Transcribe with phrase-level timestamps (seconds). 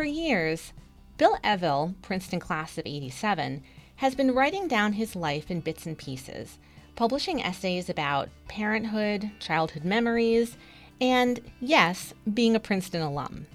[0.00, 0.72] For years,
[1.18, 3.62] Bill Eville, Princeton class of 87,
[3.96, 6.56] has been writing down his life in bits and pieces,
[6.96, 10.56] publishing essays about parenthood, childhood memories,
[11.02, 13.46] and, yes, being a Princeton alum.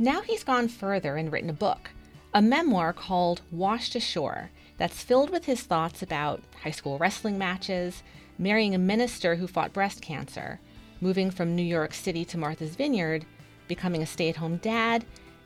[0.00, 1.90] Now he's gone further and written a book,
[2.34, 8.02] a memoir called Washed Ashore, that's filled with his thoughts about high school wrestling matches,
[8.36, 10.58] marrying a minister who fought breast cancer,
[11.00, 13.24] moving from New York City to Martha's Vineyard,
[13.68, 15.04] becoming a stay at home dad,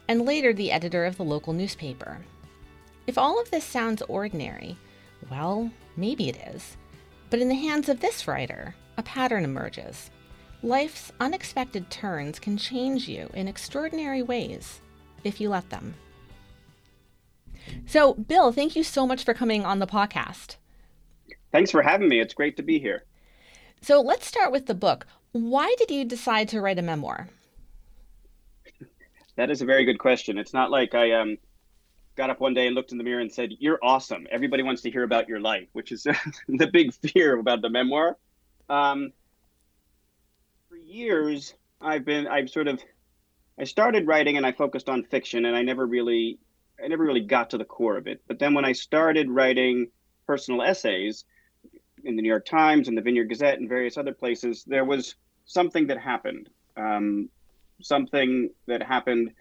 [0.08, 2.18] and later the editor of the local newspaper.
[3.06, 4.76] If all of this sounds ordinary,
[5.30, 6.76] well, maybe it is.
[7.30, 10.10] But in the hands of this writer, a pattern emerges.
[10.62, 14.80] Life's unexpected turns can change you in extraordinary ways
[15.24, 15.94] if you let them.
[17.86, 20.56] So, Bill, thank you so much for coming on the podcast.
[21.52, 22.20] Thanks for having me.
[22.20, 23.04] It's great to be here.
[23.80, 25.06] So, let's start with the book.
[25.32, 27.28] Why did you decide to write a memoir?
[29.36, 30.38] That is a very good question.
[30.38, 31.36] It's not like I um,
[32.16, 34.26] got up one day and looked in the mirror and said, You're awesome.
[34.30, 36.02] Everybody wants to hear about your life, which is
[36.48, 38.16] the big fear about the memoir.
[38.68, 39.12] Um,
[40.68, 42.80] for years, I've been, I've sort of,
[43.58, 46.38] I started writing and I focused on fiction and I never really,
[46.82, 48.22] I never really got to the core of it.
[48.26, 49.88] But then when I started writing
[50.26, 51.24] personal essays
[52.04, 55.14] in the New York Times and the Vineyard Gazette and various other places, there was
[55.44, 56.48] something that happened.
[56.76, 57.28] Um,
[57.80, 59.32] something that happened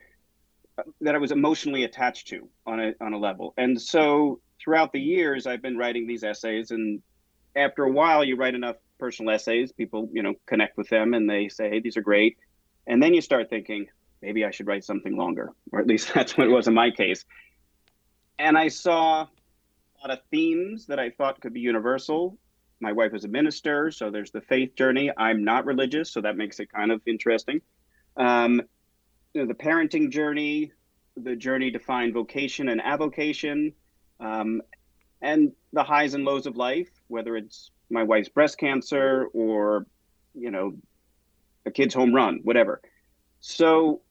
[1.02, 3.54] that I was emotionally attached to on a on a level.
[3.58, 7.02] And so throughout the years, I've been writing these essays, and
[7.56, 11.30] after a while, you write enough personal essays, people you know connect with them, and
[11.30, 12.38] they say, "Hey, these are great,"
[12.88, 13.88] and then you start thinking,
[14.22, 16.92] maybe I should write something longer, or at least that's what it was in my
[16.92, 17.26] case.
[18.38, 22.38] And I saw a lot of themes that I thought could be universal.
[22.82, 25.10] My wife is a minister, so there's the faith journey.
[25.16, 27.62] I'm not religious, so that makes it kind of interesting.
[28.18, 28.62] Um,
[29.34, 30.72] you know, the parenting journey,
[31.18, 33.74] the journey to find vocation and avocation,
[34.20, 34.62] um,
[35.22, 39.86] and the highs and lows of life, whether it's my wife's breast cancer or,
[40.34, 40.74] you know,
[41.66, 42.82] a kid's home run, whatever.
[43.40, 44.02] So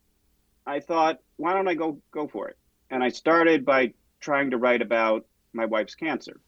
[0.66, 2.58] I thought, why don't I go go for it?
[2.90, 6.40] And I started by trying to write about my wife's cancer.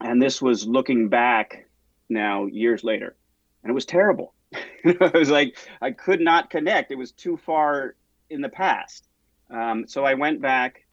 [0.00, 1.66] And this was looking back
[2.08, 3.16] now years later.
[3.62, 4.34] And it was terrible.
[5.00, 6.90] I was like, I could not connect.
[6.90, 7.94] It was too far
[8.30, 9.08] in the past.
[9.50, 10.86] Um, so I went back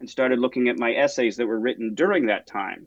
[0.00, 2.86] and started looking at my essays that were written during that time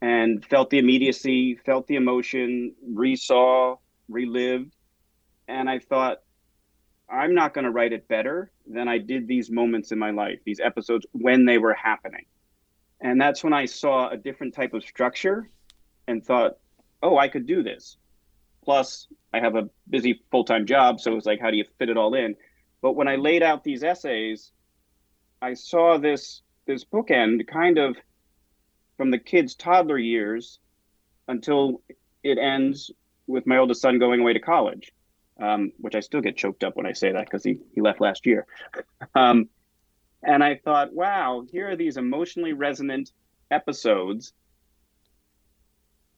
[0.00, 3.78] and felt the immediacy, felt the emotion, resaw,
[4.08, 4.74] relived.
[5.46, 6.18] And I thought,
[7.10, 10.40] I'm not going to write it better than I did these moments in my life,
[10.44, 12.26] these episodes when they were happening.
[13.00, 15.48] And that's when I saw a different type of structure
[16.06, 16.58] and thought,
[17.02, 17.97] oh, I could do this.
[18.68, 21.64] Plus, I have a busy full time job, so it was like, how do you
[21.78, 22.36] fit it all in?
[22.82, 24.52] But when I laid out these essays,
[25.40, 27.96] I saw this this bookend kind of
[28.98, 30.58] from the kids' toddler years
[31.28, 31.80] until
[32.22, 32.90] it ends
[33.26, 34.92] with my oldest son going away to college,
[35.40, 38.02] um, which I still get choked up when I say that because he, he left
[38.02, 38.46] last year.
[39.14, 39.48] um,
[40.22, 43.12] and I thought, wow, here are these emotionally resonant
[43.50, 44.34] episodes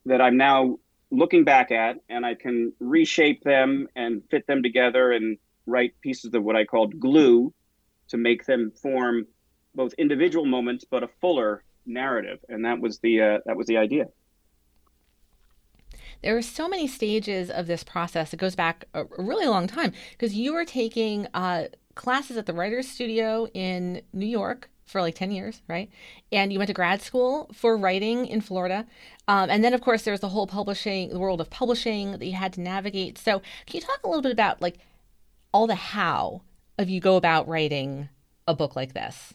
[0.04, 5.12] that I'm now looking back at and I can reshape them and fit them together
[5.12, 7.52] and write pieces of what I called glue
[8.08, 9.26] to make them form
[9.74, 12.38] both individual moments but a fuller narrative.
[12.48, 14.06] And that was the uh, that was the idea.
[16.22, 18.34] There are so many stages of this process.
[18.34, 22.52] It goes back a, really long time because you were taking uh, classes at the
[22.52, 25.88] writers studio in new york for like 10 years, right?
[26.32, 28.86] And you went to grad school for writing in Florida.
[29.28, 32.34] Um, and then, of course, there's the whole publishing, the world of publishing that you
[32.34, 33.16] had to navigate.
[33.16, 34.78] So, can you talk a little bit about like
[35.52, 36.42] all the how
[36.78, 38.08] of you go about writing
[38.48, 39.34] a book like this?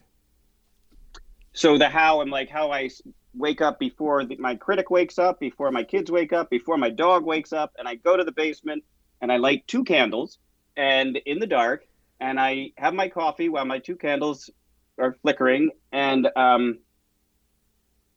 [1.53, 2.89] So, the how, I'm like, how I
[3.33, 6.89] wake up before the, my critic wakes up, before my kids wake up, before my
[6.89, 8.83] dog wakes up, and I go to the basement
[9.21, 10.39] and I light two candles
[10.75, 11.85] and in the dark
[12.19, 14.49] and I have my coffee while my two candles
[14.97, 16.79] are flickering, and um,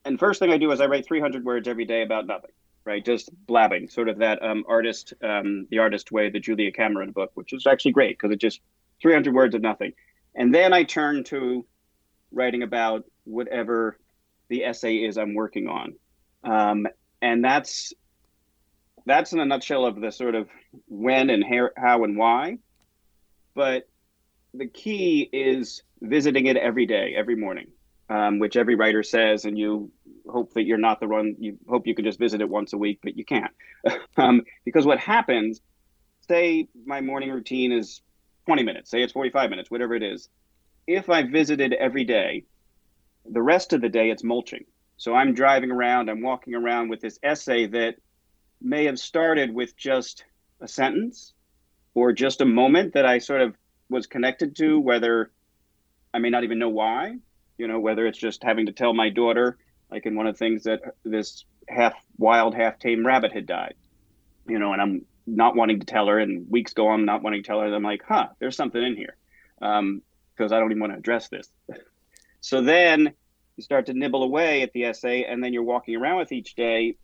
[0.05, 2.51] and first thing I do is I write 300 words every day about nothing,
[2.85, 3.05] right?
[3.05, 7.31] Just blabbing, sort of that um, artist, um, the artist way, the Julia Cameron book,
[7.35, 8.61] which is actually great because it just
[9.03, 9.93] 300 words of nothing,
[10.35, 11.65] and then I turn to
[12.31, 13.99] writing about whatever
[14.49, 15.95] the essay is I'm working on,
[16.45, 16.87] um,
[17.21, 17.93] and that's
[19.07, 20.49] that's in a nutshell of the sort of
[20.87, 21.45] when and
[21.77, 22.59] how and why,
[23.55, 23.89] but
[24.55, 27.69] the key is visiting it every day, every morning,
[28.11, 29.91] um, which every writer says, and you
[30.29, 31.37] hope that you're not the one.
[31.39, 33.53] You hope you can just visit it once a week, but you can't,
[34.17, 35.61] um, because what happens?
[36.29, 38.03] Say my morning routine is
[38.47, 38.91] 20 minutes.
[38.91, 40.29] Say it's 45 minutes, whatever it is.
[40.87, 42.45] if I visited every day,
[43.31, 44.65] the rest of the day it's mulching.
[44.97, 47.97] So I'm driving around, I'm walking around with this essay that
[48.61, 50.25] may have started with just
[50.61, 51.35] a sentence
[51.95, 53.55] or just a moment that I sort of
[53.91, 55.31] was connected to, whether
[56.13, 57.17] I may not even know why,
[57.59, 59.59] you know, whether it's just having to tell my daughter,
[59.91, 63.75] like in one of the things that this half wild, half tame rabbit had died,
[64.47, 67.43] you know, and I'm not wanting to tell her, and weeks go on not wanting
[67.43, 67.75] to tell her.
[67.75, 69.17] I'm like, huh, there's something in here,
[69.59, 70.03] because um,
[70.41, 71.51] I don't even want to address this.
[72.41, 73.13] so then
[73.57, 76.55] you start to nibble away at the essay, and then you're walking around with each
[76.55, 76.97] day,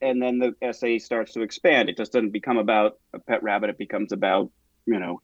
[0.00, 1.88] and then the essay starts to expand.
[1.88, 4.50] It just doesn't become about a pet rabbit; it becomes about
[4.86, 5.20] you know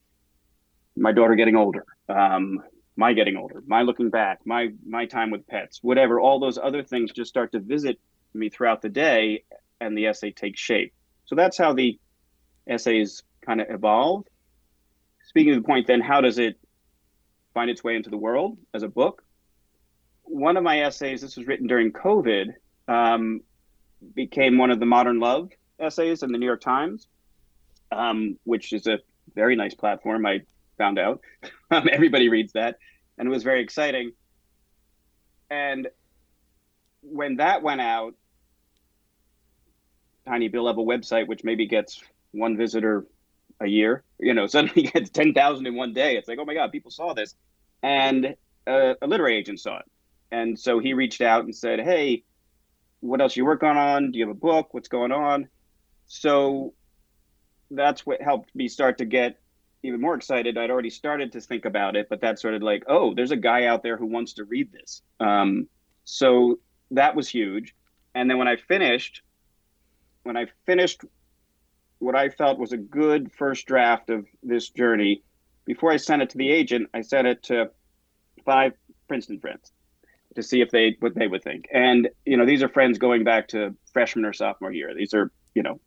[0.96, 2.62] my daughter getting older, um,
[2.96, 6.20] my getting older, my looking back, my my time with pets, whatever.
[6.20, 7.98] All those other things just start to visit
[8.34, 9.44] me throughout the day,
[9.80, 10.92] and the essay takes shape.
[11.26, 11.98] So that's how the
[12.66, 14.24] essays kind of evolve.
[15.26, 16.58] Speaking of the point, then, how does it
[17.54, 19.22] find its way into the world as a book?
[20.22, 22.54] One of my essays, this was written during COVID,
[22.88, 23.40] um,
[24.14, 27.08] became one of the Modern Love essays in the New York Times,
[27.90, 28.98] um, which is a
[29.34, 30.26] very nice platform.
[30.26, 30.42] I
[30.78, 31.20] found out
[31.70, 32.76] um, everybody reads that,
[33.18, 34.12] and it was very exciting.
[35.50, 35.88] And
[37.02, 38.14] when that went out,
[40.26, 43.06] Tiny Bill have a website which maybe gets one visitor
[43.60, 44.02] a year.
[44.18, 46.16] You know, suddenly gets ten thousand in one day.
[46.16, 47.34] It's like, oh my god, people saw this,
[47.82, 48.34] and
[48.66, 49.86] uh, a literary agent saw it,
[50.30, 52.24] and so he reached out and said, hey,
[53.00, 54.10] what else you working on?
[54.10, 54.72] Do you have a book?
[54.72, 55.48] What's going on?
[56.06, 56.74] So
[57.70, 59.38] that's what helped me start to get
[59.84, 60.56] even more excited.
[60.56, 63.36] I'd already started to think about it, but that's sort of like, oh, there's a
[63.36, 65.02] guy out there who wants to read this.
[65.20, 65.68] Um,
[66.04, 66.58] so
[66.90, 67.74] that was huge.
[68.14, 69.22] And then when I finished,
[70.22, 71.02] when I finished
[71.98, 75.22] what I felt was a good first draft of this journey,
[75.66, 77.70] before I sent it to the agent, I sent it to
[78.44, 78.72] five
[79.06, 79.70] Princeton friends
[80.34, 81.66] to see if they what they would think.
[81.72, 84.94] And you know, these are friends going back to freshman or sophomore year.
[84.94, 85.80] These are you know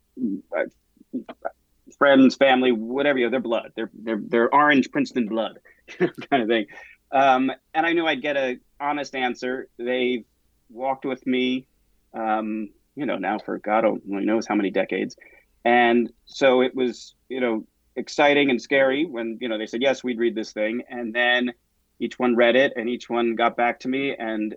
[1.98, 5.58] friends, family, whatever you know, their blood, they're they're they're orange Princeton blood
[5.98, 6.66] kind of thing.
[7.10, 9.68] Um, and I knew I'd get a honest answer.
[9.78, 10.24] They
[10.68, 11.66] walked with me,
[12.14, 15.16] um, you know, now for God only knows how many decades.
[15.64, 17.66] And so it was, you know,
[17.96, 20.82] exciting and scary when, you know, they said, yes, we'd read this thing.
[20.88, 21.52] And then
[21.98, 24.54] each one read it and each one got back to me and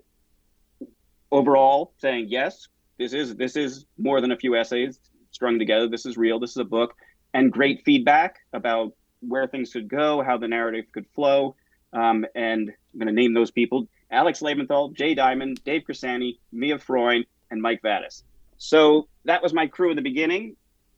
[1.31, 2.67] overall saying, yes,
[2.99, 4.99] this is, this is more than a few essays
[5.31, 5.87] strung together.
[5.87, 6.39] This is real.
[6.39, 6.95] This is a book
[7.33, 11.55] and great feedback about where things could go, how the narrative could flow.
[11.93, 16.77] Um, and I'm going to name those people Alex Leventhal, Jay Diamond, Dave Crisani, Mia
[16.77, 18.23] Freund, and Mike Vatis.
[18.57, 20.55] So that was my crew in the beginning.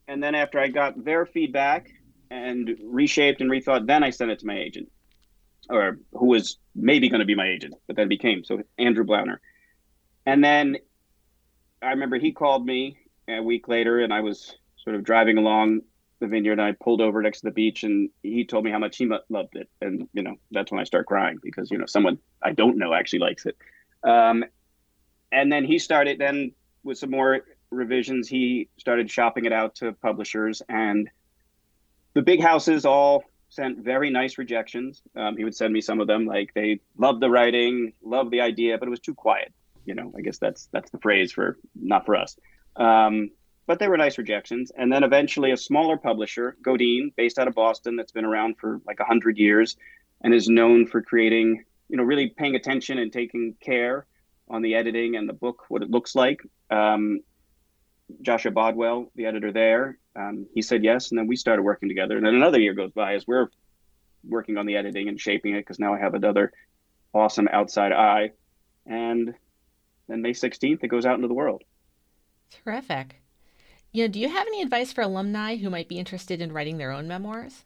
[0.08, 1.90] And then after I got their feedback
[2.30, 4.90] and reshaped and rethought, then I sent it to my agent,
[5.70, 8.44] or who was maybe going to be my agent, but then became.
[8.44, 9.38] So Andrew Blauner.
[10.26, 10.78] And then
[11.80, 12.98] I remember he called me
[13.28, 15.82] a week later, and I was sort of driving along
[16.20, 18.78] the vineyard and I pulled over next to the beach and he told me how
[18.78, 19.68] much he loved it.
[19.80, 22.94] And, you know, that's when I start crying because, you know, someone I don't know
[22.94, 23.56] actually likes it.
[24.02, 24.44] Um,
[25.32, 26.52] and then he started then
[26.82, 27.40] with some more
[27.70, 31.10] revisions, he started shopping it out to publishers and
[32.14, 35.02] the big houses all sent very nice rejections.
[35.16, 38.40] Um, he would send me some of them, like they loved the writing, loved the
[38.40, 39.52] idea, but it was too quiet.
[39.84, 42.36] You know, I guess that's that's the phrase for not for us.
[42.76, 43.30] Um,
[43.66, 44.70] but they were nice rejections.
[44.76, 48.80] And then eventually a smaller publisher, Godine, based out of Boston, that's been around for
[48.86, 49.76] like 100 years
[50.22, 54.06] and is known for creating, you know, really paying attention and taking care
[54.48, 56.40] on the editing and the book, what it looks like.
[56.70, 57.20] Um,
[58.20, 61.10] Joshua Bodwell, the editor there, um, he said yes.
[61.10, 62.16] And then we started working together.
[62.16, 63.48] And then another year goes by as we're
[64.28, 66.52] working on the editing and shaping it because now I have another
[67.14, 68.32] awesome outside eye.
[68.86, 69.34] And
[70.08, 71.62] then May 16th, it goes out into the world.
[72.50, 73.23] Terrific.
[73.94, 76.78] You know, do you have any advice for alumni who might be interested in writing
[76.78, 77.64] their own memoirs?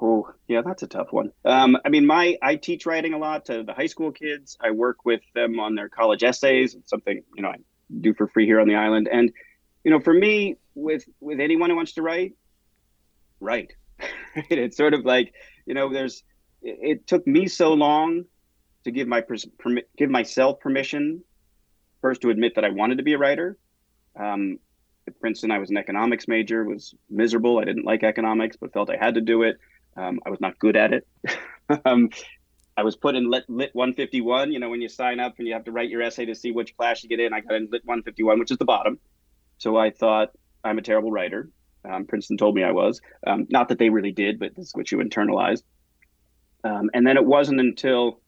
[0.00, 1.32] Oh, yeah, that's a tough one.
[1.44, 4.56] Um, I mean, my I teach writing a lot to the high school kids.
[4.60, 6.76] I work with them on their college essays.
[6.76, 7.56] It's something you know I
[8.00, 9.08] do for free here on the island.
[9.12, 9.32] And
[9.82, 12.34] you know, for me, with with anyone who wants to write,
[13.40, 13.72] write.
[14.48, 15.34] it's sort of like
[15.66, 16.22] you know, there's.
[16.62, 18.26] It, it took me so long
[18.84, 21.24] to give my permi- give myself permission
[22.00, 23.58] first to admit that I wanted to be a writer.
[24.16, 24.60] Um,
[25.10, 27.58] at Princeton, I was an economics major, was miserable.
[27.58, 29.58] I didn't like economics, but felt I had to do it.
[29.96, 31.06] Um, I was not good at it.
[31.84, 32.10] um,
[32.76, 34.52] I was put in lit, lit 151.
[34.52, 36.52] You know, when you sign up and you have to write your essay to see
[36.52, 38.98] which class you get in, I got in lit 151, which is the bottom.
[39.58, 40.30] So I thought
[40.64, 41.50] I'm a terrible writer.
[41.84, 43.00] Um, Princeton told me I was.
[43.26, 45.62] Um, not that they really did, but this is what you internalized.
[46.64, 48.20] Um, and then it wasn't until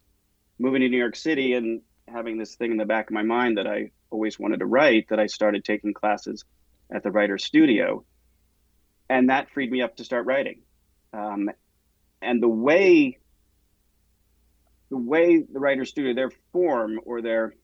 [0.59, 3.59] moving to New York City and having this thing in the back of my mind
[3.59, 6.45] that I always wanted to write that I started taking classes
[6.93, 8.05] at the writer's studio.
[9.09, 10.63] And that freed me up to start writing.
[11.13, 11.51] Um,
[12.21, 13.19] and the way
[14.91, 17.55] the way the writer's studio, their form or their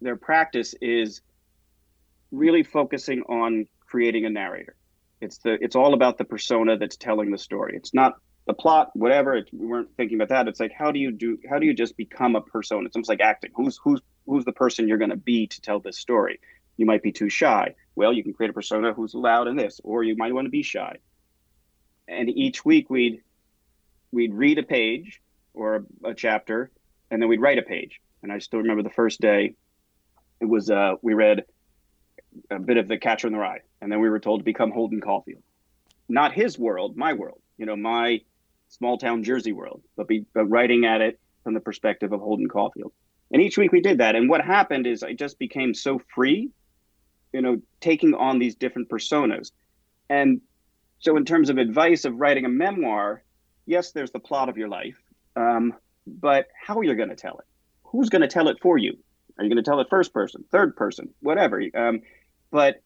[0.00, 1.20] their practice is
[2.30, 4.76] really focusing on creating a narrator.
[5.20, 7.74] It's the it's all about the persona that's telling the story.
[7.76, 8.14] It's not
[8.46, 9.34] the plot, whatever.
[9.34, 10.48] It, we weren't thinking about that.
[10.48, 12.86] It's like how do you do how do you just become a persona?
[12.86, 13.50] It's almost like acting.
[13.54, 16.40] Who's who's who's the person you're going to be to tell this story?
[16.76, 17.74] You might be too shy.
[17.94, 20.50] Well, you can create a persona who's loud in this, or you might want to
[20.50, 20.96] be shy.
[22.08, 23.22] And each week we'd
[24.12, 25.20] we'd read a page
[25.54, 26.70] or a, a chapter,
[27.10, 28.00] and then we'd write a page.
[28.22, 29.54] And I still remember the first day.
[30.40, 31.44] It was uh, we read
[32.50, 34.70] a bit of The Catcher in the Rye, and then we were told to become
[34.70, 35.42] Holden Caulfield.
[36.08, 37.40] Not his world, my world.
[37.56, 38.20] You know, my
[38.68, 42.48] small town Jersey world, but be but writing at it from the perspective of Holden
[42.48, 42.92] Caulfield.
[43.32, 44.14] And each week we did that.
[44.14, 46.50] And what happened is I just became so free,
[47.36, 49.50] you know, taking on these different personas.
[50.08, 50.40] And
[51.00, 53.22] so, in terms of advice of writing a memoir,
[53.66, 54.96] yes, there's the plot of your life,
[55.36, 55.74] um,
[56.06, 57.44] but how are you going to tell it?
[57.84, 58.96] Who's going to tell it for you?
[59.36, 61.62] Are you going to tell it first person, third person, whatever?
[61.74, 62.00] Um,
[62.50, 62.82] but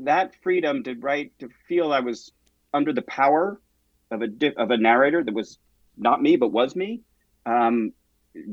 [0.00, 2.32] that freedom to write, to feel I was
[2.74, 3.60] under the power
[4.10, 5.58] of a of a narrator that was
[5.96, 7.02] not me but was me,
[7.46, 7.92] um,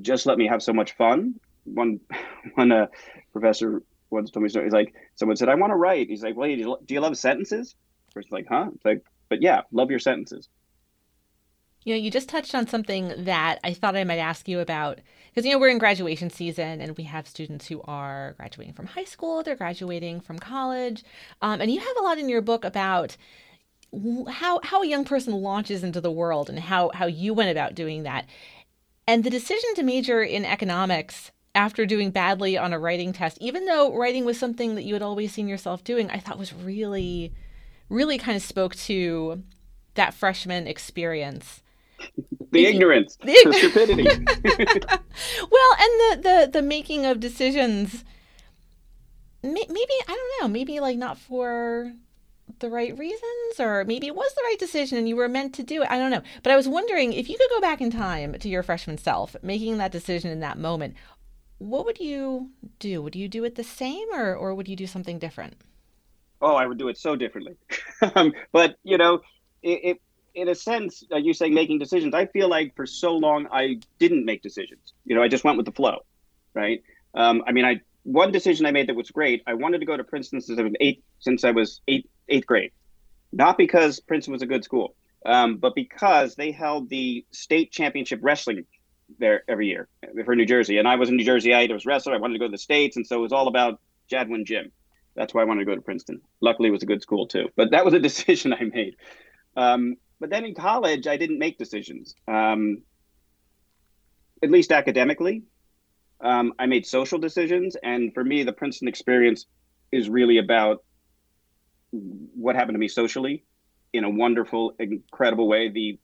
[0.02, 1.40] just let me have so much fun.
[1.64, 2.00] One
[2.54, 2.88] one uh,
[3.34, 4.64] professor once told me so.
[4.64, 6.48] He's like, someone said, "I want to write." He's like, "Well,
[6.86, 7.76] do you love sentences?"
[8.14, 10.50] Person's like, "Huh?" It's like, "But yeah, love your sentences."
[11.84, 15.00] You know, you just touched on something that I thought I might ask you about
[15.30, 18.88] because you know we're in graduation season and we have students who are graduating from
[18.88, 21.04] high school, they're graduating from college,
[21.42, 23.16] um, and you have a lot in your book about
[24.30, 27.76] how how a young person launches into the world and how how you went about
[27.76, 28.26] doing that.
[29.08, 33.66] And the decision to major in economics after doing badly on a writing test, even
[33.66, 37.34] though writing was something that you had always seen yourself doing, I thought was really
[37.90, 39.42] really kind of spoke to
[39.96, 41.62] that freshman experience
[42.52, 44.04] the ignorance, the, the stupidity.
[45.52, 48.04] well, and the, the the making of decisions.
[49.44, 50.48] Maybe I don't know.
[50.48, 51.94] Maybe like not for
[52.60, 55.64] the right reasons, or maybe it was the right decision and you were meant to
[55.64, 55.92] do it.
[55.92, 56.22] I don't know.
[56.44, 59.36] But I was wondering if you could go back in time to your freshman self,
[59.42, 60.96] making that decision in that moment.
[61.60, 63.02] What would you do?
[63.02, 65.56] Would you do it the same, or or would you do something different?
[66.42, 67.56] Oh, I would do it so differently.
[68.16, 69.22] um, but you know,
[69.64, 70.02] it, it
[70.36, 72.14] in a sense, uh, you saying making decisions.
[72.14, 74.94] I feel like for so long I didn't make decisions.
[75.04, 76.00] You know, I just went with the flow,
[76.54, 76.84] right?
[77.16, 79.42] Um, I mean, I one decision I made that was great.
[79.48, 82.46] I wanted to go to Princeton since I was eight, since I was eight, eighth
[82.46, 82.72] grade,
[83.34, 84.96] not because Princeton was a good school,
[85.26, 88.66] um, but because they held the state championship wrestling
[89.20, 89.88] there every year
[90.26, 91.70] for New Jersey, and I was a New Jerseyite.
[91.70, 92.14] I was wrestler.
[92.14, 94.72] I wanted to go to the states, and so it was all about Jadwin Gym.
[95.16, 96.22] That's why I wanted to go to Princeton.
[96.42, 97.50] Luckily, it was a good school too.
[97.56, 98.96] But that was a decision I made.
[99.56, 102.84] Um, but then in college, I didn't make decisions, um,
[104.44, 105.44] at least academically.
[106.22, 107.76] Um, I made social decisions.
[107.82, 109.46] And for me, the Princeton experience
[109.92, 110.84] is really about
[111.92, 113.44] what happened to me socially
[113.94, 115.70] in a wonderful, incredible way.
[115.70, 116.00] The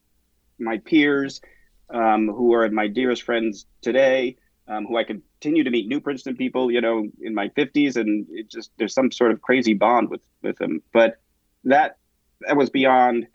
[0.60, 1.41] my peers,
[1.90, 4.38] um, who are my dearest friends today,
[4.68, 8.25] um, who I continue to meet new Princeton people, you know, in my 50s, and
[8.30, 10.82] it just there's some sort of crazy bond with with them.
[10.94, 11.18] But
[11.66, 11.98] that
[12.42, 13.28] that was beyond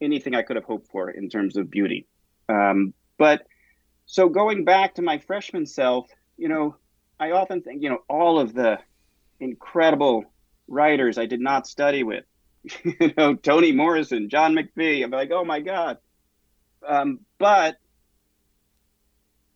[0.00, 2.06] anything I could have hoped for in terms of beauty.
[2.48, 3.46] Um, but
[4.06, 6.76] so going back to my freshman self, you know,
[7.18, 8.78] I often think, you know, all of the
[9.40, 10.24] incredible
[10.68, 12.24] writers I did not study with,
[12.84, 15.02] you know, Toni Morrison, John McPhee.
[15.02, 15.98] I'm like, oh my God.
[16.86, 17.76] Um, but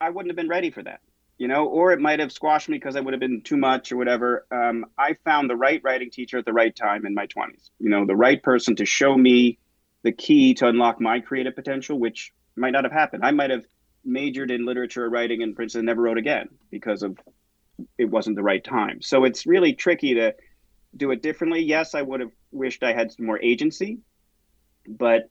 [0.00, 1.00] I wouldn't have been ready for that,
[1.38, 3.93] you know, or it might have squashed me because I would have been too much
[3.93, 4.47] or whatever.
[4.50, 7.90] Um, I found the right writing teacher at the right time in my 20s, you
[7.90, 9.59] know, the right person to show me
[10.02, 13.25] the key to unlock my creative potential, which might not have happened.
[13.25, 13.64] I might have
[14.05, 17.19] majored in literature or writing in Princeton never wrote again because of
[17.97, 19.02] it wasn't the right time.
[19.02, 20.35] So it's really tricky to
[20.97, 21.61] do it differently.
[21.61, 23.99] Yes, I would have wished I had some more agency,
[24.87, 25.28] but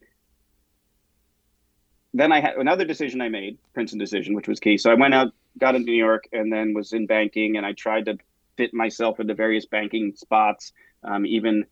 [2.18, 4.78] then I had another decision I made, Princeton decision, which was key.
[4.78, 7.72] So I went out, got into New York, and then was in banking, and I
[7.72, 8.18] tried to
[8.56, 10.72] fit myself into various banking spots,
[11.04, 11.64] um, even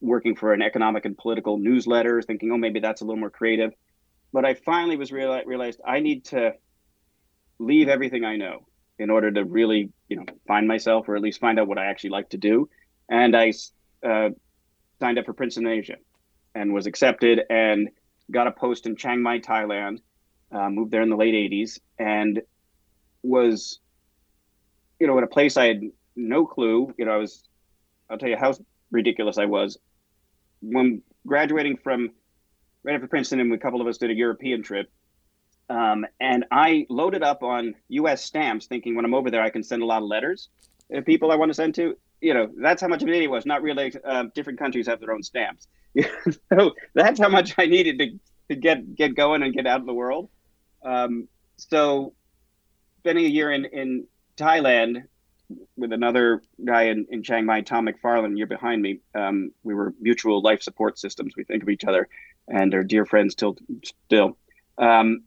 [0.00, 3.72] working for an economic and political newsletter, thinking, oh, maybe that's a little more creative.
[4.32, 6.54] But I finally was reali- realized I need to
[7.58, 8.66] leave everything I know
[8.98, 11.86] in order to really, you know, find myself or at least find out what I
[11.86, 12.68] actually like to do.
[13.08, 13.52] And I
[14.06, 14.30] uh,
[15.00, 15.96] signed up for Princeton Asia
[16.54, 17.40] and was accepted.
[17.50, 17.88] And
[18.30, 19.98] got a post in Chiang Mai, Thailand,
[20.52, 22.42] uh, moved there in the late 80s, and
[23.22, 23.80] was,
[25.00, 25.82] you know, in a place I had
[26.16, 26.94] no clue.
[26.96, 27.42] You know, I was,
[28.08, 28.54] I'll tell you how
[28.90, 29.78] ridiculous I was.
[30.60, 32.10] When graduating from
[32.84, 34.90] right after Princeton, and a couple of us did a European trip.
[35.70, 38.22] Um, and I loaded up on U.S.
[38.22, 40.50] stamps, thinking when I'm over there, I can send a lot of letters
[40.92, 41.96] to people I want to send to.
[42.24, 43.44] You know, that's how much of an idiot was.
[43.44, 43.92] Not really.
[44.02, 45.66] Uh, different countries have their own stamps.
[46.52, 49.86] so that's how much I needed to, to get get going and get out of
[49.86, 50.30] the world.
[50.82, 52.14] Um, so,
[53.00, 54.06] spending a year in in
[54.38, 55.04] Thailand
[55.76, 59.00] with another guy in, in Chiang Mai, Tom McFarland, you're behind me.
[59.14, 61.34] Um, we were mutual life support systems.
[61.36, 62.08] We think of each other
[62.48, 64.38] and are dear friends till still.
[64.78, 65.24] Um,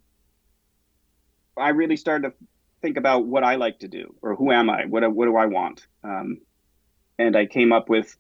[1.55, 2.35] I really started to
[2.81, 4.85] think about what I like to do or who am I?
[4.85, 5.85] What, what do I want?
[6.03, 6.39] Um,
[7.19, 8.15] and I came up with,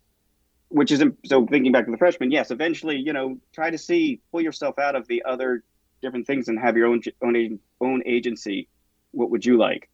[0.69, 4.21] which is so thinking back to the freshman, yes, eventually, you know, try to see,
[4.31, 5.63] pull yourself out of the other
[6.01, 8.67] different things and have your own, own, own agency.
[9.11, 9.89] What would you like?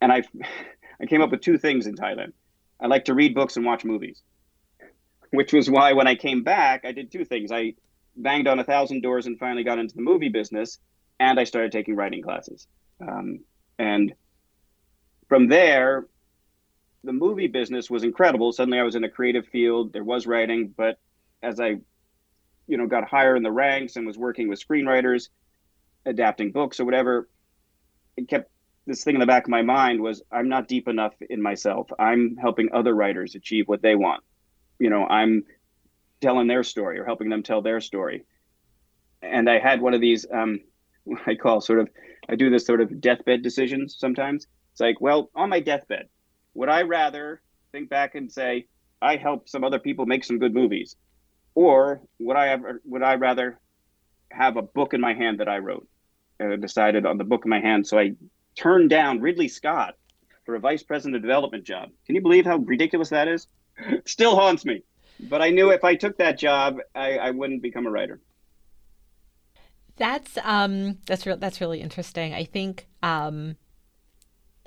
[0.00, 0.22] And I,
[1.00, 2.32] I came up with two things in Thailand.
[2.80, 4.22] I like to read books and watch movies,
[5.30, 7.50] which was why when I came back, I did two things.
[7.52, 7.74] I
[8.16, 10.78] banged on a thousand doors and finally got into the movie business,
[11.18, 12.66] and I started taking writing classes.
[13.00, 13.40] Um,
[13.78, 14.14] and
[15.28, 16.06] from there,
[17.04, 18.52] the movie business was incredible.
[18.52, 19.92] Suddenly, I was in a creative field.
[19.92, 20.98] There was writing, but
[21.42, 21.76] as I,
[22.66, 25.28] you know, got higher in the ranks and was working with screenwriters,
[26.06, 27.28] adapting books or whatever,
[28.16, 28.50] it kept
[28.86, 31.88] this thing in the back of my mind was I'm not deep enough in myself.
[31.98, 34.22] I'm helping other writers achieve what they want.
[34.78, 35.44] You know, I'm
[36.20, 38.24] telling their story or helping them tell their story.
[39.22, 40.60] And I had one of these um,
[41.26, 41.88] I call sort of
[42.28, 44.46] I do this sort of deathbed decisions sometimes.
[44.72, 46.08] It's like, well, on my deathbed,
[46.54, 48.66] would I rather think back and say
[49.02, 50.96] I helped some other people make some good movies,
[51.54, 53.60] or would I ever would I rather
[54.30, 55.86] have a book in my hand that I wrote?
[56.40, 58.12] And I decided on the book in my hand, so I
[58.56, 59.94] turned down Ridley Scott
[60.44, 61.90] for a vice president of development job.
[62.06, 63.46] Can you believe how ridiculous that is?
[64.04, 64.82] Still haunts me.
[65.20, 68.20] But I knew if I took that job, I, I wouldn't become a writer.
[69.96, 72.34] That's um that's real that's really interesting.
[72.34, 73.56] I think um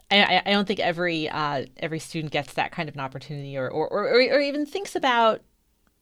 [0.10, 3.70] I, I don't think every uh, every student gets that kind of an opportunity or,
[3.70, 5.42] or, or, or even thinks about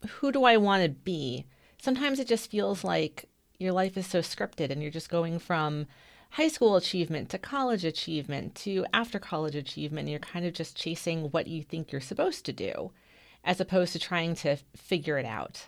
[0.07, 1.45] who do I want to be.
[1.81, 3.25] Sometimes it just feels like
[3.57, 5.87] your life is so scripted and you're just going from
[6.31, 10.01] high school achievement to college achievement to after college achievement.
[10.01, 12.91] And you're kind of just chasing what you think you're supposed to do
[13.43, 15.67] as opposed to trying to figure it out.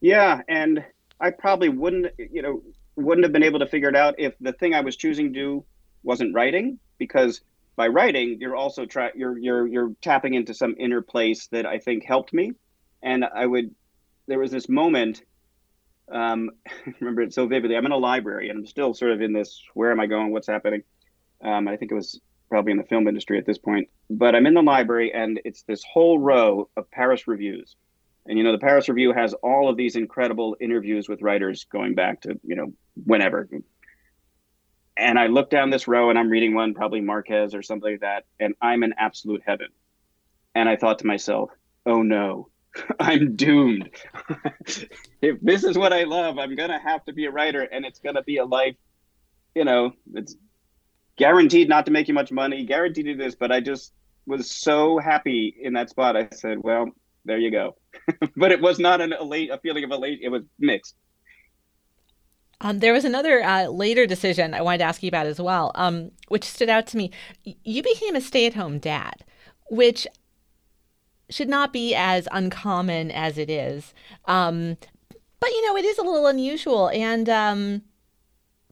[0.00, 0.84] Yeah, and
[1.20, 2.62] I probably wouldn't, you know,
[2.96, 5.38] wouldn't have been able to figure it out if the thing I was choosing to
[5.38, 5.64] do
[6.02, 7.40] wasn't writing, because
[7.76, 11.78] by writing you're also try you're you're you're tapping into some inner place that I
[11.78, 12.52] think helped me,
[13.02, 13.74] and I would.
[14.26, 15.22] There was this moment.
[16.12, 17.76] Um, I remember it so vividly.
[17.76, 19.62] I'm in a library, and I'm still sort of in this.
[19.74, 20.32] Where am I going?
[20.32, 20.82] What's happening?
[21.42, 23.88] Um, I think it was probably in the film industry at this point.
[24.10, 27.76] But I'm in the library, and it's this whole row of Paris reviews.
[28.26, 31.94] And you know, the Paris Review has all of these incredible interviews with writers going
[31.94, 32.72] back to you know
[33.04, 33.48] whenever.
[34.96, 38.00] And I look down this row, and I'm reading one, probably Marquez or something like
[38.00, 39.68] that, and I'm in absolute heaven.
[40.54, 41.50] And I thought to myself,
[41.86, 42.50] "Oh no,
[43.00, 43.90] I'm doomed.
[45.22, 47.98] if this is what I love, I'm gonna have to be a writer, and it's
[47.98, 48.76] gonna be a life,
[49.54, 50.36] you know, it's
[51.16, 53.34] guaranteed not to make you much money, guaranteed to this.
[53.34, 53.92] But I just
[54.26, 56.16] was so happy in that spot.
[56.16, 56.90] I said, well,
[57.24, 57.76] there you go.
[58.36, 60.20] but it was not an elate, a feeling of elate.
[60.22, 60.94] It was mixed.
[62.60, 65.72] Um, there was another uh, later decision I wanted to ask you about as well,
[65.74, 67.10] um, which stood out to me.
[67.44, 69.24] You became a stay at home dad,
[69.70, 70.06] which
[71.30, 73.94] should not be as uncommon as it is.
[74.26, 74.76] Um,
[75.38, 77.82] but, you know, it is a little unusual and um,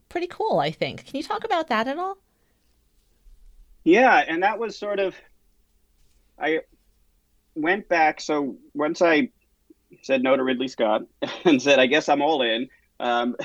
[0.08, 1.06] pretty cool, I think.
[1.06, 2.18] Can you talk about that at all?
[3.84, 5.14] Yeah, and that was sort of
[6.38, 6.60] I
[7.54, 8.20] went back.
[8.20, 9.30] So once I
[10.02, 11.02] said no to Ridley Scott
[11.44, 12.68] and said, I guess I'm all in.
[13.00, 13.36] Um,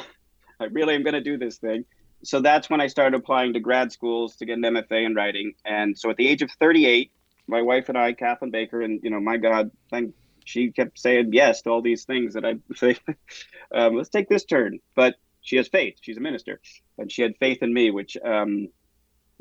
[0.60, 1.86] I really am going to do this thing.
[2.24, 5.54] So that's when I started applying to grad schools to get an MFA in writing.
[5.66, 7.12] And so at the age of 38,
[7.48, 10.14] my wife and I, Kathleen Baker, and you know, my God, thank
[10.46, 12.98] she kept saying yes to all these things that I say,
[13.76, 14.80] um, let's take this turn.
[14.96, 15.96] But she has faith.
[16.02, 16.60] She's a minister,
[16.98, 18.70] and she had faith in me, which um,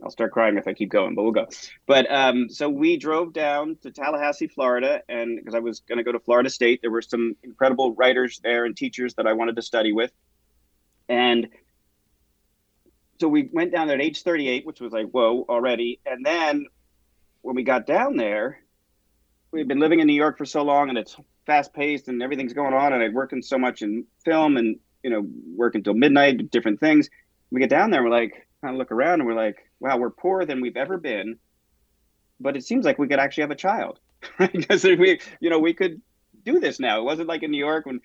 [0.02, 1.46] I'll start crying if I keep going, but we'll go.
[1.86, 6.04] But um, so we drove down to Tallahassee, Florida, and because I was going to
[6.04, 9.56] go to Florida State, there were some incredible writers there and teachers that I wanted
[9.56, 10.12] to study with,
[11.12, 11.48] and
[13.20, 16.00] so we went down there at age 38, which was like whoa already.
[16.06, 16.66] And then
[17.42, 18.60] when we got down there,
[19.50, 22.22] we had been living in New York for so long, and it's fast paced and
[22.22, 25.92] everything's going on, and I'd working so much in film and you know work until
[25.92, 27.10] midnight, different things.
[27.50, 30.10] We get down there, we're like kind of look around, and we're like, wow, we're
[30.10, 31.38] poorer than we've ever been,
[32.40, 34.00] but it seems like we could actually have a child?
[34.38, 36.00] Because we, you know, we could
[36.42, 37.00] do this now.
[37.00, 38.00] It wasn't like in New York when.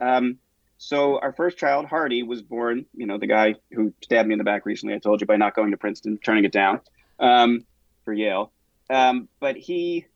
[0.00, 0.38] Um,
[0.82, 2.86] so our first child, Hardy, was born.
[2.92, 4.96] You know, the guy who stabbed me in the back recently.
[4.96, 6.80] I told you by not going to Princeton, turning it down
[7.20, 7.64] um,
[8.04, 8.50] for Yale.
[8.90, 10.06] Um, but he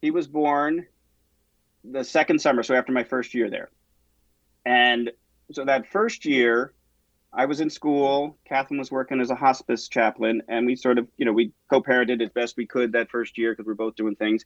[0.00, 0.86] he was born
[1.82, 3.70] the second summer, so after my first year there.
[4.64, 5.10] And
[5.50, 6.74] so that first year,
[7.32, 8.38] I was in school.
[8.44, 12.22] Catherine was working as a hospice chaplain, and we sort of, you know, we co-parented
[12.22, 14.44] as best we could that first year because we are both doing things.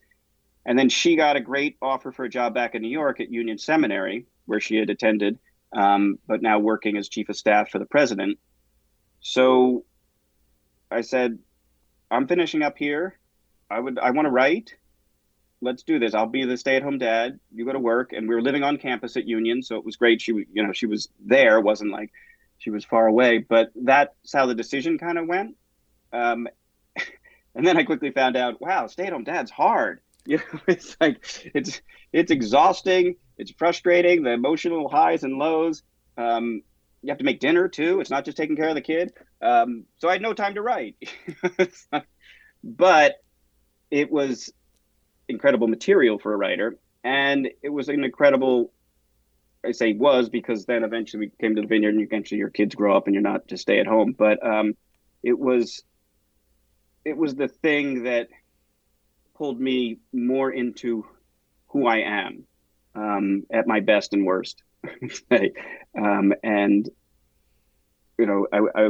[0.64, 3.30] And then she got a great offer for a job back in New York at
[3.30, 5.38] Union Seminary, where she had attended,
[5.74, 8.38] um, but now working as chief of staff for the president.
[9.20, 9.84] So
[10.90, 11.38] I said,
[12.10, 13.18] I'm finishing up here.
[13.70, 14.74] I would I want to write.
[15.60, 16.14] Let's do this.
[16.14, 17.40] I'll be the stay-at-home dad.
[17.52, 19.96] You go to work, and we were living on campus at Union, so it was
[19.96, 20.20] great.
[20.20, 21.58] She, you know, she was there.
[21.58, 22.12] It wasn't like
[22.58, 25.56] she was far away, but that's how the decision kind of went.
[26.12, 26.46] Um,
[27.54, 30.00] and then I quickly found out, wow, stay-at-home dad's hard.
[30.28, 31.22] You know, it's like
[31.54, 31.80] it's
[32.12, 33.14] it's exhausting.
[33.38, 34.22] It's frustrating.
[34.22, 35.82] The emotional highs and lows.
[36.16, 36.62] Um,
[37.02, 38.00] you have to make dinner too.
[38.00, 39.12] It's not just taking care of the kid.
[39.42, 40.96] Um, so I had no time to write.
[42.64, 43.14] but
[43.90, 44.52] it was
[45.28, 48.72] incredible material for a writer, and it was an incredible.
[49.64, 52.74] I say was because then eventually we came to the vineyard, and eventually your kids
[52.74, 54.14] grow up, and you're not just stay at home.
[54.16, 54.74] But um,
[55.22, 55.82] it was,
[57.04, 58.28] it was the thing that
[59.34, 61.04] pulled me more into
[61.68, 62.46] who I am
[62.96, 64.62] um, at my best and worst.
[65.98, 66.88] um, and
[68.18, 68.88] you know, I, I,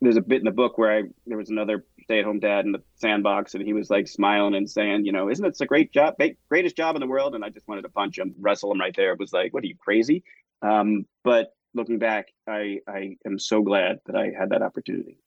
[0.00, 2.82] there's a bit in the book where I there was another stay-at-home dad in the
[2.96, 6.14] sandbox, and he was like smiling and saying, you know, isn't it a great job,
[6.48, 7.34] greatest job in the world?
[7.34, 9.12] And I just wanted to punch him, wrestle him right there.
[9.12, 10.24] It was like, what are you crazy?
[10.62, 15.18] Um, but looking back, I I am so glad that I had that opportunity.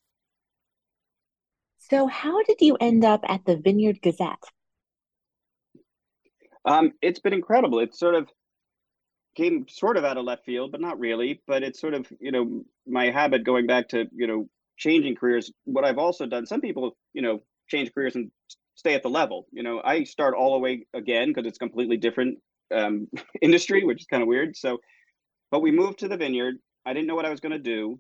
[1.89, 4.43] So, how did you end up at the Vineyard Gazette?
[6.65, 7.80] Um, it's been incredible.
[7.80, 8.30] It's sort of
[9.36, 11.41] came sort of out of left field, but not really.
[11.47, 14.47] But it's sort of you know my habit going back to you know
[14.78, 15.52] changing careers.
[15.65, 16.45] What I've also done.
[16.45, 18.32] Some people you know change careers and
[18.76, 19.47] stay at the level.
[19.52, 22.39] You know, I start all the way again because it's completely different
[22.73, 23.08] um,
[23.41, 24.56] industry, which is kind of weird.
[24.58, 24.80] So,
[25.52, 26.56] but we moved to the vineyard.
[26.86, 27.99] I didn't know what I was going to do.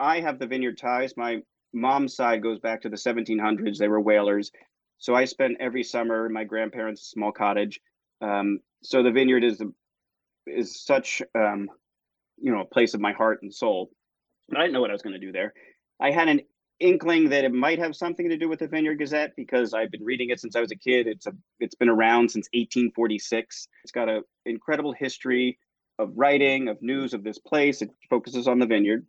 [0.00, 1.14] I have the vineyard ties.
[1.16, 3.78] My mom's side goes back to the 1700s.
[3.78, 4.50] They were whalers.
[4.98, 7.80] So I spent every summer in my grandparents' small cottage.
[8.20, 9.62] Um, so the vineyard is
[10.46, 11.68] is such um,
[12.36, 13.90] you know a place of my heart and soul.
[14.48, 15.54] But I didn't know what I was going to do there.
[16.00, 16.40] I had an
[16.80, 20.04] inkling that it might have something to do with the Vineyard Gazette because I've been
[20.04, 21.06] reading it since I was a kid.
[21.06, 23.68] It's a it's been around since 1846.
[23.82, 25.58] It's got an incredible history
[25.98, 27.80] of writing, of news of this place.
[27.80, 29.06] It focuses on the vineyard.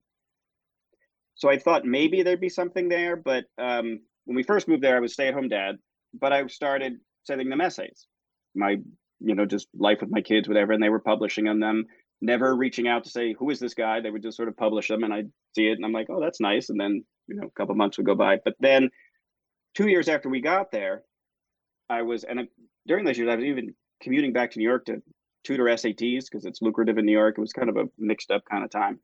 [1.36, 4.96] So I thought maybe there'd be something there, but um, when we first moved there,
[4.96, 5.78] I was stay-at-home dad.
[6.14, 8.08] But I started sending them essays.
[8.56, 8.78] My
[9.20, 11.86] you know, just life with my kids, whatever, and they were publishing on them,
[12.22, 14.02] never reaching out to say, who is this guy?
[14.02, 16.22] They would just sort of publish them and I'd see it and I'm like, oh,
[16.22, 16.70] that's nice.
[16.70, 18.38] And then, you know, a couple months would go by.
[18.44, 18.90] But then
[19.74, 21.04] two years after we got there,
[21.90, 22.48] I was, and
[22.88, 25.02] during those years, I was even commuting back to New York to
[25.44, 27.36] tutor SATs because it's lucrative in New York.
[27.38, 29.00] It was kind of a mixed up kind of time.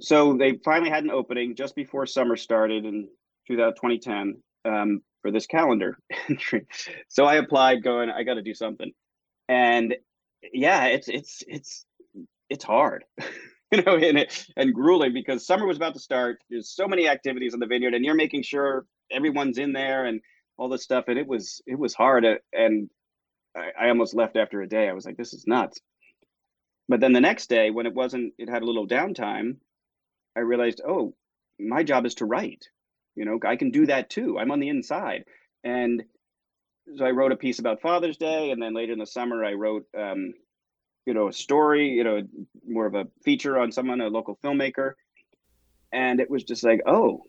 [0.00, 3.08] So they finally had an opening just before summer started in
[3.48, 6.66] 2010 um, for this calendar entry.
[7.08, 8.92] so I applied, going, I got to do something
[9.50, 9.96] and
[10.52, 11.84] yeah, it's it's it's
[12.48, 13.04] it's hard.
[13.72, 16.38] you know, and, and grueling because summer was about to start.
[16.48, 20.20] There's so many activities in the vineyard, and you're making sure everyone's in there and
[20.56, 21.06] all this stuff.
[21.08, 22.88] And it was it was hard, uh, and
[23.56, 24.88] I, I almost left after a day.
[24.88, 25.80] I was like, this is nuts.
[26.88, 29.56] But then the next day, when it wasn't, it had a little downtime.
[30.36, 31.14] I realized, oh,
[31.58, 32.68] my job is to write.
[33.16, 34.38] You know, I can do that too.
[34.38, 35.24] I'm on the inside,
[35.64, 36.02] and
[36.96, 39.52] so I wrote a piece about Father's Day, and then later in the summer, I
[39.52, 40.34] wrote, um,
[41.06, 42.22] you know, a story, you know,
[42.66, 44.94] more of a feature on someone, a local filmmaker,
[45.92, 47.24] and it was just like, oh,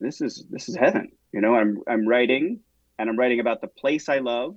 [0.00, 1.10] this is this is heaven.
[1.32, 2.60] You know, I'm I'm writing,
[2.98, 4.56] and I'm writing about the place I love,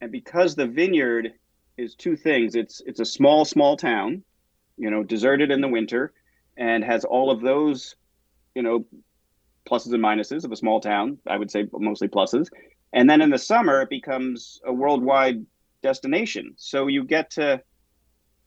[0.00, 1.32] and because the vineyard
[1.76, 2.54] is two things.
[2.54, 4.22] It's it's a small small town,
[4.76, 6.12] you know, deserted in the winter,
[6.56, 7.96] and has all of those,
[8.54, 8.84] you know,
[9.66, 11.18] pluses and minuses of a small town.
[11.26, 12.48] I would say mostly pluses
[12.92, 15.44] and then in the summer, it becomes a worldwide
[15.82, 16.54] destination.
[16.56, 17.62] So you get to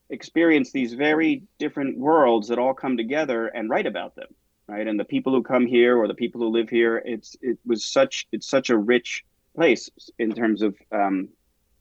[0.10, 4.28] experience these very different worlds that all come together and write about them,
[4.68, 4.88] right?
[4.88, 7.86] And the people who come here or the people who live here, it's it was
[7.86, 9.24] such it's such a rich
[9.56, 11.30] place in terms of um,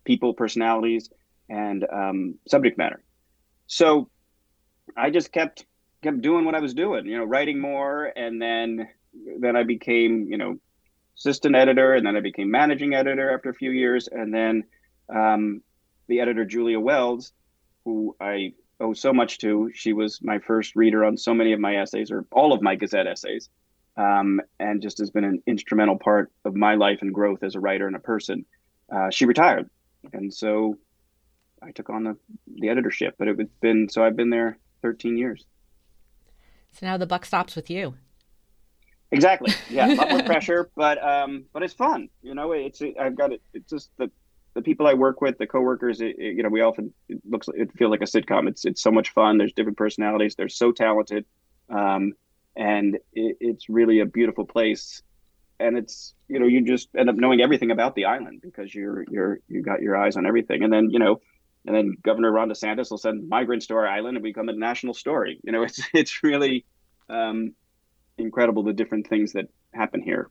[0.05, 1.09] people, personalities,
[1.49, 3.03] and um, subject matter.
[3.67, 4.11] So
[4.97, 5.65] I just kept
[6.03, 8.89] kept doing what I was doing, you know, writing more, and then
[9.39, 10.59] then I became, you know,
[11.17, 14.65] assistant editor, and then I became managing editor after a few years, and then
[15.09, 15.63] um,
[16.07, 17.33] the editor Julia Wells,
[17.85, 19.71] who I owe so much to.
[19.75, 22.77] She was my first reader on so many of my essays, or all of my
[22.77, 23.49] Gazette essays,
[23.97, 27.61] um, and just has been an instrumental part of my life and growth as a
[27.61, 28.45] writer and a person.
[28.91, 29.69] Uh, she retired,
[30.13, 30.79] and so
[31.63, 33.17] I took on the, the editorship.
[33.19, 35.45] But it's been so I've been there 13 years.
[36.73, 37.95] So now the buck stops with you.
[39.11, 39.55] Exactly.
[39.71, 42.09] Yeah, a lot more pressure, but um, but it's fun.
[42.23, 43.43] You know, it's I've got it.
[43.55, 44.11] It's just the
[44.55, 46.01] the people I work with, the coworkers.
[46.01, 48.49] It, it, you know, we often it looks it feels like a sitcom.
[48.49, 49.39] It's it's so much fun.
[49.39, 50.35] There's different personalities.
[50.35, 51.25] They're so talented,
[51.71, 52.13] um,
[52.57, 55.03] and it, it's really a beautiful place.
[55.61, 59.05] And it's you know you just end up knowing everything about the island because you're
[59.11, 60.63] you're you got your eyes on everything.
[60.63, 61.21] And then you know
[61.67, 64.95] and then Governor Ron DeSantis will send migrants to our island and become a national
[64.95, 65.41] story.
[65.45, 66.65] You know, it's it's really
[67.09, 67.55] um,
[68.19, 70.31] incredible the different things that happen here.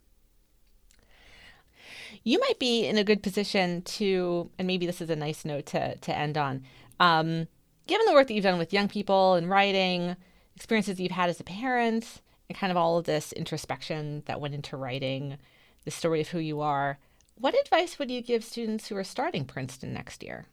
[2.23, 5.65] You might be in a good position to, and maybe this is a nice note
[5.67, 6.63] to to end on.
[6.99, 7.47] Um,
[7.85, 10.15] given the work that you've done with young people and writing,
[10.55, 14.53] experiences you've had as a parent, and kind of all of this introspection that went
[14.53, 15.37] into writing
[15.85, 16.97] the story of who you are,
[17.35, 20.47] what advice would you give students who are starting Princeton next year?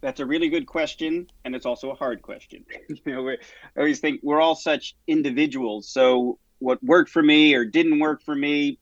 [0.00, 2.64] That's a really good question, and it's also a hard question.
[2.88, 3.36] you know, I
[3.76, 8.34] always think we're all such individuals, so what worked for me or didn't work for
[8.34, 8.78] me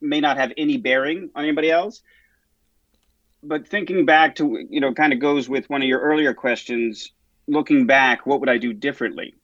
[0.00, 2.02] may not have any bearing on anybody else.
[3.42, 7.12] But thinking back to, you know, kind of goes with one of your earlier questions.
[7.48, 9.34] Looking back, what would I do differently?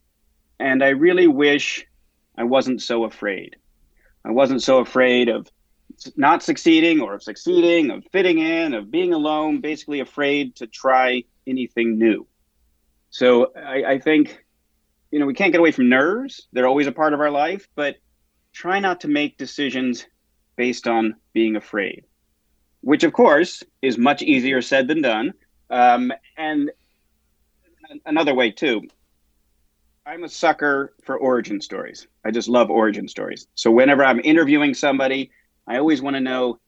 [0.60, 1.84] And I really wish
[2.36, 3.56] I wasn't so afraid.
[4.24, 5.50] I wasn't so afraid of
[6.16, 11.24] not succeeding or of succeeding, of fitting in, of being alone, basically afraid to try
[11.46, 12.26] anything new.
[13.10, 14.44] So I, I, think,
[15.10, 16.46] you know, we can't get away from nerves.
[16.52, 17.96] They're always a part of our life, but
[18.52, 20.06] try not to make decisions
[20.56, 22.04] based on being afraid,
[22.80, 25.32] which of course is much easier said than done.
[25.70, 26.70] Um, and
[28.04, 28.82] another way too,
[30.04, 32.06] I'm a sucker for origin stories.
[32.24, 33.46] I just love origin stories.
[33.54, 35.30] So whenever I'm interviewing somebody,
[35.68, 36.58] I always want to know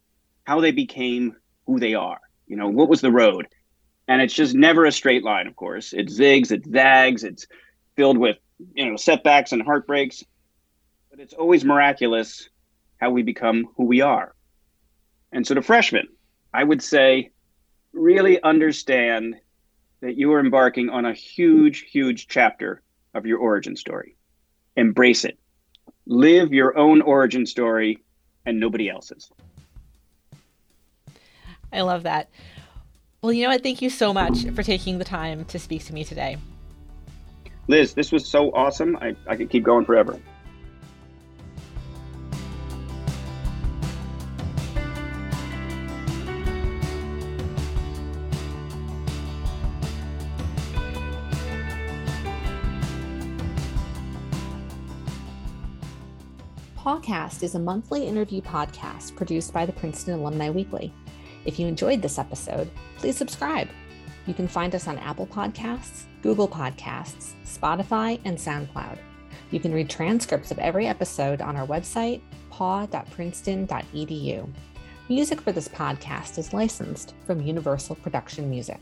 [0.44, 1.34] how they became
[1.66, 2.20] who they are.
[2.46, 3.46] You know, what was the road?
[4.06, 5.92] And it's just never a straight line, of course.
[5.92, 7.46] It zigs, it zags, it's
[7.96, 8.36] filled with,
[8.74, 10.22] you know, setbacks and heartbreaks.
[11.10, 12.48] But it's always miraculous
[12.98, 14.34] how we become who we are.
[15.32, 16.08] And so to freshmen,
[16.52, 17.30] I would say
[17.92, 19.36] really understand
[20.00, 22.82] that you are embarking on a huge, huge chapter
[23.14, 24.16] of your origin story.
[24.76, 25.38] Embrace it.
[26.06, 28.02] Live your own origin story
[28.46, 29.30] and nobody else's.
[31.72, 32.28] I love that.
[33.22, 33.62] Well, you know what?
[33.62, 36.38] Thank you so much for taking the time to speak to me today.
[37.68, 38.96] Liz, this was so awesome.
[38.96, 40.18] I, I could keep going forever.
[56.90, 60.92] Pawcast is a monthly interview podcast produced by the Princeton Alumni Weekly.
[61.44, 63.68] If you enjoyed this episode, please subscribe.
[64.26, 68.98] You can find us on Apple Podcasts, Google Podcasts, Spotify, and SoundCloud.
[69.52, 74.52] You can read transcripts of every episode on our website, paw.princeton.edu.
[75.08, 78.80] Music for this podcast is licensed from Universal Production Music.